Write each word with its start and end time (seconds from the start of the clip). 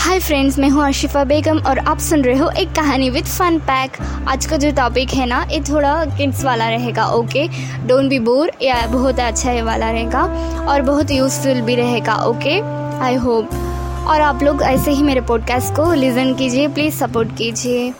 Hi 0.00 0.18
friends 0.18 0.58
मैं 0.58 0.68
हूँ 0.70 0.82
अर्शिफा 0.84 1.22
बेगम 1.24 1.58
और 1.68 1.78
आप 1.78 1.98
सुन 1.98 2.22
रहे 2.22 2.36
हो 2.38 2.48
एक 2.50 2.68
कहानी 2.68 3.08
विद 3.10 3.24
फन 3.24 3.58
पैक 3.60 3.96
आज 4.28 4.46
का 4.46 4.56
जो 4.56 4.70
टॉपिक 4.70 5.10
है 5.10 5.26
ना, 5.26 5.42
ये 5.52 5.60
थोड़ा 5.60 6.04
किड्स 6.16 6.44
वाला 6.44 6.68
रहेगा 6.68 7.06
ओके 7.06 7.46
डोंट 7.86 8.08
बी 8.10 8.18
बोर 8.18 8.50
या 8.62 8.80
बहुत 8.86 9.20
अच्छा 9.20 9.52
ये 9.52 9.62
वाला 9.62 9.90
रहेगा 9.90 10.22
और 10.68 10.82
बहुत 10.82 11.10
यूज़फुल 11.10 11.60
भी 11.60 11.74
रहेगा 11.74 12.14
ओके 12.24 12.58
आई 13.04 13.14
होप 13.14 13.50
और 14.08 14.20
आप 14.20 14.42
लोग 14.42 14.62
ऐसे 14.62 14.90
ही 14.90 15.02
मेरे 15.02 15.20
पॉडकास्ट 15.20 15.74
को 15.74 15.92
लिसन 15.92 16.34
कीजिए 16.34 16.68
प्लीज़ 16.68 16.94
सपोर्ट 16.94 17.36
कीजिए। 17.38 17.90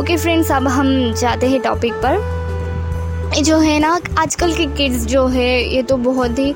ओके 0.00 0.16
फ्रेंड्स 0.16 0.52
अब 0.52 0.68
हम 0.68 0.92
जाते 1.12 1.48
हैं 1.48 1.60
टॉपिक 1.60 1.94
पर। 2.04 3.42
जो 3.42 3.58
है 3.58 3.78
ना, 3.78 3.98
आजकल 4.18 4.52
के 4.52 4.66
किड्स 4.66 5.04
जो 5.06 5.26
है, 5.26 5.74
ये 5.74 5.82
तो 5.82 5.96
बहुत 5.96 6.38
ही 6.38 6.54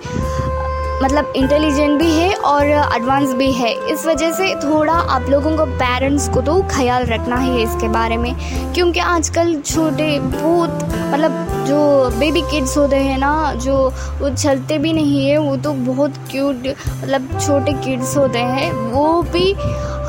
मतलब 1.03 1.33
इंटेलिजेंट 1.37 1.99
भी 1.99 2.11
है 2.11 2.35
और 2.37 2.67
एडवांस 2.67 3.33
भी 3.35 3.51
है। 3.53 3.73
इस 3.93 4.05
वजह 4.07 4.31
से 4.33 4.55
थोड़ा 4.57 4.93
आप 4.93 5.29
लोगों 5.31 5.57
को 5.57 5.65
पेरेंट्स 5.79 6.29
को 6.29 6.41
तो 6.43 6.61
ख्याल 6.71 7.05
रखना 7.07 7.37
ही 7.37 7.63
इसके 7.63 7.89
बारे 7.89 8.17
में, 8.17 8.35
क्योंकि 8.75 9.01
आजकल 9.01 9.55
छोटे 9.63 10.19
बहुत 10.21 10.85
मतलब 11.13 11.65
जो 11.67 11.79
बेबी 12.19 12.41
किड्स 12.51 12.77
होते 12.77 12.97
हैं 12.97 13.19
ना, 13.19 13.53
जो 13.55 13.77
वो 14.21 14.31
चलते 14.31 14.79
भी 14.79 14.93
नहीं 14.93 15.27
है, 15.29 15.37
वो 15.39 15.57
तो 15.57 15.73
बहुत 15.85 16.19
क्यूट 16.31 16.67
मतलब 16.67 17.39
छोटे 17.41 17.73
किड्स 17.85 18.17
होते 18.17 18.39
हैं, 18.39 18.71
वो 18.93 19.23
भी 19.33 19.53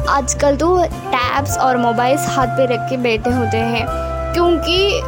आजकल 0.10 0.56
तो 0.56 0.78
टैब्स 0.86 1.58
और 1.58 1.78
मोबाइल्स 1.78 2.28
हाथ 2.30 2.58
पे 2.58 2.66
रख 2.74 2.90
के 2.90 2.98
बैठे 3.00 3.30
होते 3.32 3.58
हैं, 3.58 3.86
क्योंकि 4.34 5.02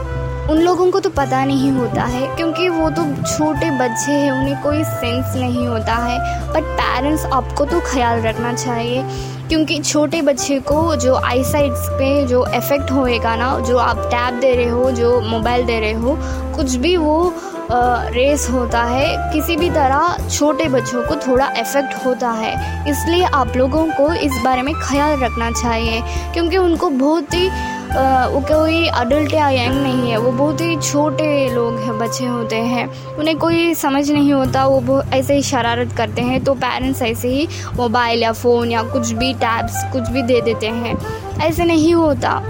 उन 0.49 0.57
लोगों 0.57 0.89
को 0.91 0.99
तो 0.99 1.09
पता 1.09 1.43
नहीं 1.45 1.71
होता 1.71 2.03
है, 2.03 2.35
क्योंकि 2.35 2.67
वो 2.69 2.89
तो 2.89 3.03
छोटे 3.23 3.71
बच्चे 3.71 4.11
हैं, 4.11 4.31
उन्हें 4.31 4.61
कोई 4.63 4.83
सेंस 4.83 5.35
नहीं 5.35 5.67
होता 5.67 5.95
है। 5.95 6.19
बट 6.53 6.63
पेरेंट्स 6.77 7.25
आपको 7.25 7.65
तो 7.65 7.79
ख्याल 7.87 8.21
रखना 8.21 8.53
चाहिए, 8.53 9.03
क्योंकि 9.49 9.79
छोटे 9.81 10.21
बच्चे 10.21 10.59
को 10.61 10.95
जो 10.95 11.15
आई 11.15 11.43
साइड्स 11.43 11.89
पे 11.91 12.25
जो 12.27 12.45
इफ़ेक्ट 12.47 12.91
होएगा 12.91 13.35
ना, 13.35 13.59
जो 13.59 13.77
आप 13.79 13.97
टैब 14.05 14.39
दे 14.39 14.55
रहे 14.55 14.69
हो, 14.69 14.89
जो 14.91 15.19
मोबाइल 15.21 15.65
दे 15.65 15.79
रहे 15.79 15.93
हो, 15.93 16.17
कुछ 16.55 16.75
भी 16.75 16.95
वो 16.97 17.33
रेस 17.71 18.49
होता 18.49 18.81
है, 18.83 19.31
किसी 19.33 19.55
भी 19.57 19.69
तरह 19.69 20.27
छोटे 20.29 20.67
बच्चों 20.69 21.01
को 21.03 21.15
थोड़ा 21.27 21.51
इफ़ेक्ट 21.57 22.05
होता 22.05 22.29
है। 22.31 22.53
इसलिए 22.89 23.23
आप 23.25 23.55
लोगों 23.57 23.85
को 23.91 24.13
इस 24.15 24.41
बारे 24.43 24.61
में 24.61 24.73
ख्याल 24.81 25.19
रखना 25.19 25.51
चाहिए, 25.53 26.01
क्योंकि 26.33 26.57
उनको 26.57 26.89
बहुत 26.89 27.33
ही 27.33 27.49
वो 27.87 28.39
कोई 28.41 28.87
अडल्ट 28.89 29.33
या 29.33 29.49
यंग 29.49 29.81
नहीं 29.83 30.09
है, 30.11 30.17
वो 30.17 30.31
बहुत 30.31 30.61
ही 30.61 30.75
छोटे 30.81 31.27
लोग 31.49 31.79
हैं, 31.79 31.97
बच्चे 31.99 32.25
होते 32.25 32.55
हैं। 32.55 32.85
उन्हें 33.15 33.37
कोई 33.39 33.73
समझ 33.75 34.09
नहीं 34.11 34.33
होता, 34.33 34.65
वो 34.65 35.01
ऐसे 35.03 35.35
ही 35.35 35.43
शरारत 35.43 35.93
करते 35.97 36.21
हैं 36.21 36.43
तो 36.43 36.53
पेरेंट्स 36.55 37.01
ऐसे 37.01 37.29
ही 37.29 37.47
मोबाइल 37.77 38.23
या 38.23 38.31
फ़ोन 38.33 38.71
या 38.71 38.83
कुछ 38.83 39.11
भी 39.13 39.33
टैब्स 39.35 39.83
कुछ 39.93 40.09
भी 40.09 40.21
दे 40.23 40.41
देते 40.41 40.67
हैं। 40.67 40.95
ऐसे 41.39 41.65
नहीं 41.65 41.93
होता, 41.93 42.41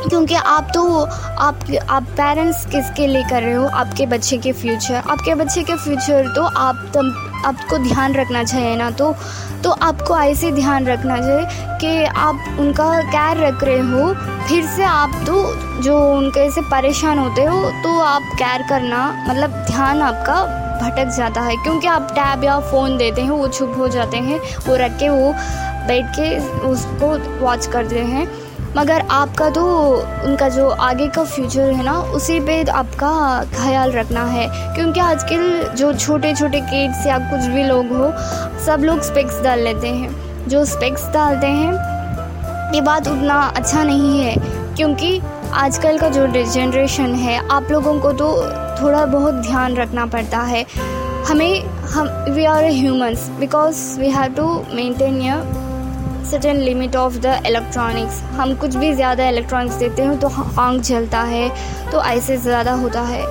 क्योंकि 0.00 0.34
आप 0.34 0.70
तो 0.74 0.84
आप 1.02 1.64
आप 1.88 2.02
पेरेंट्स 2.12 2.64
किसके 2.66 3.06
लिए 3.06 3.22
कर 3.30 3.42
रहे 3.42 3.54
हो? 3.54 3.66
आपके 3.66 4.06
बच्चे 4.06 4.36
के 4.38 4.52
फ्यूचर 4.52 4.94
आपके 4.96 5.34
बच्चे 5.34 5.62
के 5.62 5.76
फ्यूचर 5.76 6.32
तो 6.36 6.42
आप 6.42 6.90
तम 6.94 7.12
आपको 7.46 7.78
ध्यान 7.78 8.14
रखना 8.14 8.44
चाहिए 8.44 8.76
ना 8.76 8.90
तो 8.92 9.14
तो 9.64 9.70
आपको 9.82 10.18
ऐसे 10.18 10.50
ध्यान 10.52 10.86
रखना 10.86 11.16
चाहिए 11.16 11.78
कि 11.80 12.04
आप 12.04 12.56
उनका 12.60 12.90
केयर 13.04 13.46
रख 13.46 13.64
रहे 13.64 13.78
हो 13.80 14.27
फिर 14.48 14.66
से 14.66 14.84
आप 14.84 15.12
तो 15.26 15.54
जो 15.82 15.98
उनके 16.16 16.50
से 16.50 16.60
परेशान 16.60 17.18
होते 17.18 17.44
हो 17.44 17.70
तो 17.82 17.98
आप 18.00 18.22
केयर 18.34 18.62
करना 18.68 19.26
मतलब 19.28 19.50
ध्यान 19.66 20.02
आपका 20.02 20.34
भटक 20.82 21.08
जाता 21.16 21.40
है। 21.40 21.56
क्योंकि 21.56 21.86
आप 21.86 22.08
टैब 22.12 22.44
या 22.44 22.58
फ़ोन 22.60 22.96
देते 22.96 23.22
हैं, 23.22 23.30
वो 23.30 23.48
चुप 23.48 23.74
हो 23.78 23.88
जाते 23.88 24.16
हैं, 24.16 24.38
वो 24.68 24.76
रख 24.76 24.98
के, 24.98 25.08
वो 25.08 25.32
बैठ 25.88 26.06
के 26.10 26.38
उसको 26.68 27.40
वॉच 27.44 27.66
करते 27.66 27.98
हैं। 27.98 28.26
मगर 28.76 29.00
आपका 29.10 29.50
तो 29.50 29.64
उनका 30.24 30.48
जो 30.48 30.68
आगे 30.68 31.08
का 31.08 31.24
फ्यूचर 31.24 31.70
है 31.70 31.84
ना, 31.84 31.98
उसी 31.98 32.40
पे 32.40 32.62
आपका 32.62 33.44
ख्याल 33.56 33.92
रखना 33.92 34.24
है। 34.24 34.74
क्योंकि 34.74 35.00
आजकल 35.00 35.74
जो 35.76 35.92
छोटे 35.92 36.34
छोटे 36.34 36.60
किड्स 36.60 37.06
या 37.06 37.18
कुछ 37.18 37.46
भी 37.46 37.64
लोग 37.64 37.92
हो, 37.92 38.12
सब 38.66 38.82
लोग 38.84 39.02
स्पेक्स 39.02 39.40
डाल 39.42 39.60
लेते 39.60 39.88
हैं। 39.88 40.48
जो 40.48 40.64
स्पेक्स 40.64 41.08
डालते 41.08 41.46
हैं 41.46 41.97
ये 42.68 42.80
बात 42.82 43.08
उतना 43.08 43.34
अच्छा 43.56 43.82
नहीं 43.84 44.18
है, 44.20 44.34
क्योंकि 44.76 45.20
आजकल 45.54 45.98
का 45.98 46.08
जो 46.08 46.26
जनरेशन 46.26 47.14
है, 47.14 47.36
आप 47.48 47.70
लोगों 47.70 47.98
को 48.00 48.12
तो 48.12 48.26
थोड़ा 48.80 49.04
बहुत 49.06 49.34
ध्यान 49.46 49.76
रखना 49.76 50.04
पड़ता 50.06 50.40
है। 50.42 50.64
हमें, 51.28 51.62
हम 51.84 52.08
we 52.30 52.44
are 52.46 52.64
humans 52.64 53.28
because 53.38 53.78
we 54.00 54.10
have 54.10 54.34
to 54.34 54.46
maintain 54.74 55.20
your 55.22 55.56
certain 56.30 56.56
limit 56.58 56.96
of 56.96 57.16
the 57.16 57.40
electronics 57.46 58.20
हम 58.36 58.54
कुछ 58.56 58.74
भी 58.76 58.92
ज़्यादा 58.94 59.28
इलेक्ट्रॉनिक्स 59.28 59.76
देते 59.76 60.02
हैं 60.02 60.18
तो 60.20 60.28
आँख 60.60 60.80
जलता 60.82 61.20
है 61.24 61.48
तो 61.92 62.02
ऐसे 62.04 62.36
ज़्यादा 62.38 62.72
होता 62.74 63.02
है। 63.02 63.22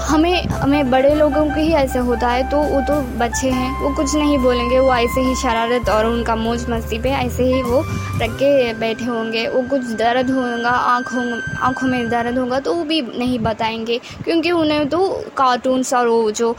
हमें 0.00 0.44
हमें 0.44 0.90
बड़े 0.90 1.14
लोगों 1.14 1.44
के 1.46 1.60
ही 1.60 1.72
ऐसे 1.74 1.98
होता 1.98 2.28
है 2.28 2.48
तो 2.50 2.58
वो 2.58 2.80
तो 2.80 3.00
बच्चे 3.18 3.50
हैं। 3.50 3.70
वो 3.80 3.94
कुछ 3.94 4.14
नहीं 4.14 4.38
बोलेंगे, 4.38 4.78
वो 4.78 4.94
ऐसे 4.94 5.20
ही 5.20 5.34
शरारत 5.36 5.88
और 5.88 6.06
उनका 6.06 6.36
मौज 6.36 6.64
मस्ती 6.70 6.98
पे 6.98 7.10
ऐसे 7.10 7.44
ही 7.44 7.62
वो 7.62 7.80
रख 8.22 8.30
के 8.32 8.72
बैठे 8.74 9.04
होंगे। 9.04 9.46
वो 9.48 9.62
कुछ 9.70 9.90
दर्द 9.98 10.30
होगा, 10.30 10.70
आँखों 10.70 11.40
आँखों 11.60 11.88
में 11.88 12.08
दर्द 12.10 12.38
होगा 12.38 12.60
तो 12.60 12.74
वो 12.74 12.84
भी 12.84 13.00
नहीं 13.02 13.38
बताएँगे। 13.38 13.98
क्योंकि 14.24 14.50
उन्हें 14.52 14.88
तो 14.88 15.06
कार्टून्स 15.36 15.92
और 15.94 16.08
वो 16.08 16.30
जो 16.32 16.50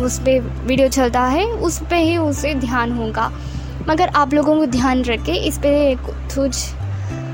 उस 0.00 0.18
पर 0.18 0.40
वीडियो 0.66 0.88
चलता 0.88 1.24
है, 1.26 1.44
उस 1.46 1.80
पर 1.80 1.96
ही 1.96 2.16
उसे 2.18 2.54
ध्यान 2.56 2.92
होगा। 2.92 3.30
मगर 3.88 4.08
आप 4.16 4.34
लोगों 4.34 4.56
को 4.56 4.66
ध्यान 4.68 5.02
रख 5.04 5.24
के 5.24 5.32
इस 5.46 5.58
पर 5.58 5.96
कुछ 6.34 6.68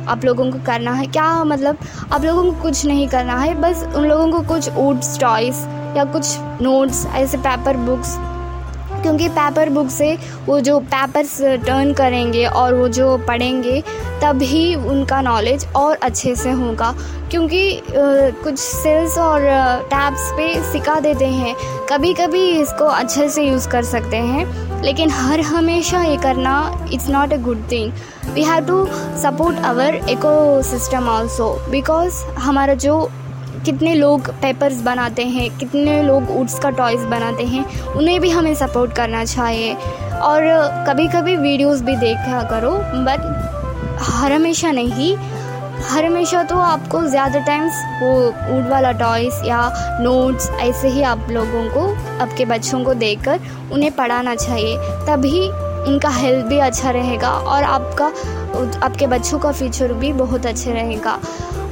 आप 0.09 0.25
लोगों 0.25 0.50
को 0.50 0.59
करना 0.66 0.92
है। 0.92 1.06
क्या 1.06 1.44
मतलब? 1.44 1.78
आप 2.12 2.25
लोगों 2.25 2.44
को 2.44 2.62
कुछ 2.62 2.84
नहीं 2.87 3.09
करना 3.09 3.38
है, 3.38 3.54
बस 3.54 3.87
उन 3.97 4.04
लोगों 4.04 4.31
को 4.32 4.41
कुछ 4.48 4.69
वुड्स 4.70 5.19
टॉयस 5.20 5.66
या 5.97 6.04
कुछ 6.04 6.37
नोट्स 6.62 7.06
ऐसे 7.14 7.38
पेपर 7.38 7.76
बुक्स 7.76 8.16
क्योंकि 9.03 9.28
पेपर 9.28 9.69
बुक 9.70 9.88
से 9.91 10.16
वो 10.47 10.60
जो 10.60 10.78
पेपर्स 10.81 11.41
टर्न 11.41 11.92
करेंगे 11.92 12.44
और 12.47 12.75
वो 12.75 12.88
जो 12.88 13.16
पढ़ेंगे, 13.19 13.82
तभी 14.22 14.75
उनका 14.75 15.20
नॉलेज 15.20 15.66
और 15.76 15.97
अच्छे 15.97 16.34
से 16.36 16.50
होगा। 16.50 16.94
क्योंकि 17.31 17.82
कुछ 17.91 18.59
सेल्स 18.59 19.19
और 19.19 19.41
टैब्स 19.84 20.31
पे 20.32 20.72
सिखा 20.72 20.98
देते 21.00 21.26
हैं। 21.26 21.54
कभी 21.91 22.12
कभी 22.15 22.50
इसको 22.50 22.84
अच्छे 22.84 23.28
से 23.28 23.44
यूज़ 23.44 23.69
कर 23.69 23.82
सकते 23.82 24.16
हैं। 24.16 24.75
लेकिन 24.86 25.10
हर 25.10 25.41
हमेशा 25.41 26.02
ये 26.02 26.16
करना 26.16 26.56
it's 26.92 27.08
not 27.08 27.32
a 27.32 27.36
good 27.42 27.62
thing 27.70 27.92
we 28.34 28.42
have 28.44 28.66
to 28.66 28.84
support 29.22 29.58
our 29.66 29.94
ecosystem 30.62 31.08
also 31.08 31.48
because 31.70 32.24
हमारा 32.38 32.74
जो 32.86 32.98
कितने 33.64 33.94
लोग 33.94 34.28
पेपर्स 34.42 34.80
बनाते 34.82 35.22
हैं, 35.26 35.48
कितने 35.58 36.02
लोग 36.02 36.30
वुड्स 36.30 36.58
का 36.58 36.70
टॉयज़ 36.70 37.06
बनाते 37.06 37.44
हैं, 37.44 37.64
उन्हें 37.92 38.20
भी 38.20 38.30
हमें 38.30 38.54
सपोर्ट 38.54 38.92
करना 38.92 39.24
चाहिए। 39.24 39.74
और 40.16 40.42
कभी 40.88 41.06
कभी 41.08 41.36
वीडियोस 41.36 41.80
भी 41.80 41.97
देखा 41.97 42.42
करो 42.50 42.70
बट 43.06 43.98
हर 44.03 44.32
हमेशा 44.32 44.70
नहीं 44.70 45.16
हर 45.82 46.04
हमेशा 46.04 46.42
तो 46.42 46.56
आपको 46.56 47.03
ज़्यादा 47.04 47.41
टाइम्स 47.41 47.81
वो 48.03 48.10
वुड 48.44 48.69
वाला 48.69 48.92
टॉयस 48.92 49.41
या 49.44 49.60
नोट्स 50.00 50.48
ऐसे 50.50 50.88
ही 50.88 51.03
आप 51.03 51.26
लोगों 51.31 51.64
को, 51.70 51.87
आपके 52.22 52.44
बच्चों 52.44 52.82
को 52.84 52.94
देकर 52.94 53.41
उन्हें 53.72 53.91
पढ़ाना 53.92 54.34
चाहिए। 54.34 54.76
तभी 55.06 55.48
उनका 55.88 56.09
हेल्थ 56.09 56.47
भी 56.47 56.59
अच्छा 56.59 56.91
रहेगा 56.91 57.31
और 57.31 57.65
आपका, 57.65 58.06
आपके 58.86 59.06
बच्चों 59.06 59.38
का 59.38 59.53
फ्यूचर 59.53 59.92
भी 59.92 60.12
बहुत 60.12 60.47
अच्छे 60.47 60.72
रहेगा। 60.72 61.19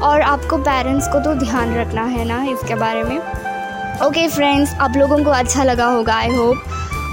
और 0.03 0.21
आपको 0.23 0.57
पेरेंट्स 0.59 1.09
को 1.09 1.21
तो 1.21 1.35
ध्यान 1.35 1.75
रखना 1.77 2.03
है 2.05 2.25
ना 2.25 2.43
इसके 2.45 2.75
बारे 2.75 3.03
में। 3.03 3.17
ओके 3.17 4.05
okay 4.05 4.31
फ्रेंड्स 4.31 4.75
आप 4.75 4.97
लोगों 4.97 5.23
को 5.25 5.31
अच्छा 5.31 5.65
लगा 5.65 5.87
होगा 5.87 6.15
I 6.15 6.35
hope 6.37 6.57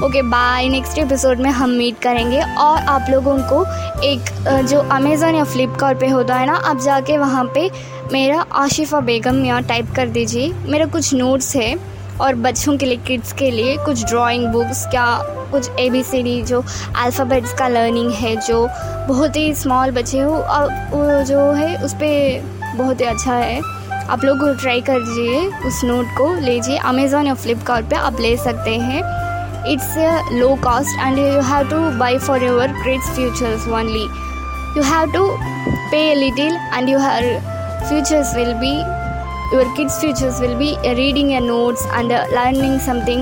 okay 0.05 0.21
bye 0.21 0.67
next 0.69 0.97
episode 0.97 1.39
में 1.39 1.49
हम 1.51 1.69
मीट 1.69 1.97
करेंगे 2.01 2.39
और 2.59 2.77
आप 2.89 3.09
लोगों 3.09 3.37
को 3.49 3.63
एक 4.03 4.29
जो 4.69 4.79
अमेज़ोन 4.91 5.35
या 5.35 5.43
फ्लिपकार्ट 5.43 5.99
पे 5.99 6.07
होता 6.07 6.35
है 6.35 6.45
ना, 6.45 6.53
आप 6.53 6.79
जाके 6.81 7.17
वहाँ 7.17 7.43
पे 7.53 7.69
मेरा 8.13 8.39
आशिफ़ा 8.61 8.99
बेगम 8.99 9.43
या 9.45 9.59
टाइप 9.69 9.93
कर 9.95 10.07
दीजिए। 10.09 10.51
मेरा 10.65 10.85
कुछ 10.85 11.13
नोट्स 11.13 11.55
है 11.55 11.75
और 12.21 12.35
बच्चों 12.37 12.77
के 12.77 12.85
लिए 12.85 12.97
किड्स 13.07 13.33
के 13.33 13.51
लिए 13.51 13.77
कुछ 13.85 14.03
ड्राइंग 14.05 14.47
बुक्स 14.53 14.85
क्या 14.87 15.05
कुछ 15.51 15.79
ए 15.79 15.89
बी 15.89 16.03
सी 16.03 16.23
डी 16.23 16.41
जो 16.43 16.63
अल्फ़ाबेट्स 17.03 17.53
का 17.53 17.67
लर्निंग 17.67 18.11
है, 18.13 18.35
जो 18.37 18.67
बहुत 19.07 19.35
ही 19.35 19.53
स्मॉल 19.55 19.91
बच्चे 19.91 20.19
हो 20.19 20.43
जो 21.25 21.51
है, 21.53 21.75
उस 21.83 21.93
पर 21.93 22.75
बहुत 22.77 23.01
ही 23.01 23.05
अच्छा 23.05 23.33
है। 23.33 23.61
आप 24.09 24.23
लोग 24.25 24.45
ट्राई 24.61 24.81
कर 24.81 24.99
दीजिए, 24.99 25.47
उस 25.67 25.83
नोट 25.83 26.17
को 26.17 26.33
लीजिए। 26.35 26.77
अमेज़ोन 26.77 27.27
या 27.27 27.33
फ्लिपकार्ट 27.35 27.93
आप 27.93 28.19
ले 28.21 28.37
सकते 28.37 28.75
हैं। 28.75 29.29
it's 29.65 29.95
a 29.95 30.23
low 30.31 30.57
cost 30.57 30.89
and 30.99 31.17
you 31.17 31.41
have 31.41 31.69
to 31.69 31.95
buy 31.97 32.17
for 32.17 32.37
your 32.37 32.67
kids 32.83 33.07
futures 33.15 33.67
only. 33.67 34.07
You 34.75 34.81
have 34.81 35.11
to 35.13 35.37
pay 35.91 36.13
a 36.13 36.15
little 36.15 36.57
and 36.73 36.89
your 36.89 36.99
futures 37.87 38.33
will 38.35 38.59
be 38.59 38.83
your 39.51 39.75
kids 39.75 39.99
futures 39.99 40.39
will 40.39 40.57
be 40.57 40.77
reading 40.83 41.31
your 41.31 41.41
notes 41.41 41.85
and 41.91 42.07
learning 42.07 42.79
something. 42.79 43.19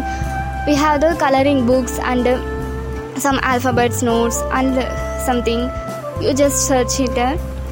We 0.68 0.76
have 0.76 1.02
the 1.02 1.16
coloring 1.20 1.66
books 1.66 1.98
and 2.00 2.28
some 3.20 3.40
alphabets 3.42 4.04
notes 4.04 4.42
and 4.52 4.76
something. 5.26 5.70
You 6.22 6.34
just 6.34 6.68
search 6.68 7.00
it 7.00 7.18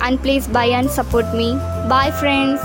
and 0.02 0.20
please 0.22 0.48
buy 0.48 0.66
and 0.66 0.90
support 0.90 1.34
me. 1.36 1.54
Bye 1.88 2.12
friends. 2.20 2.60